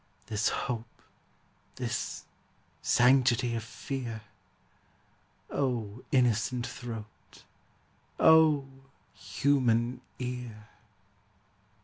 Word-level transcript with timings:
This 0.25 0.49
hope, 0.49 1.03
this 1.75 2.25
sanctity 2.81 3.53
of 3.53 3.63
fear? 3.63 4.21
_O 5.51 6.03
innocent 6.11 6.65
throat! 6.65 7.43
O 8.19 8.65
human 9.13 10.01
ear! 10.17 10.69